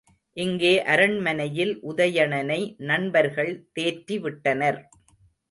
இங்கே 0.37 0.71
அரண்மனையில் 0.83 1.73
உதயணனை 1.83 2.59
நண்பர்கள் 2.89 3.53
தேற்றிவிட்டனர். 3.79 4.81